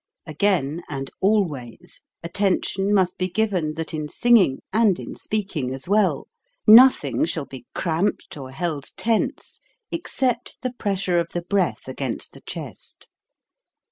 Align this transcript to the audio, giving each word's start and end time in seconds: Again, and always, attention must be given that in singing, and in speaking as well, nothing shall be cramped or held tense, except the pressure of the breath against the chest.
Again, 0.25 0.81
and 0.89 1.11
always, 1.21 2.01
attention 2.23 2.91
must 2.91 3.19
be 3.19 3.29
given 3.29 3.75
that 3.75 3.93
in 3.93 4.09
singing, 4.09 4.57
and 4.73 4.97
in 4.97 5.13
speaking 5.13 5.71
as 5.71 5.87
well, 5.87 6.27
nothing 6.65 7.23
shall 7.25 7.45
be 7.45 7.67
cramped 7.75 8.35
or 8.35 8.49
held 8.49 8.85
tense, 8.97 9.59
except 9.91 10.57
the 10.63 10.73
pressure 10.73 11.19
of 11.19 11.29
the 11.33 11.43
breath 11.43 11.87
against 11.87 12.33
the 12.33 12.41
chest. 12.41 13.09